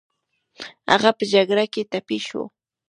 [0.91, 2.43] هغه په جګړه کې ټپي شو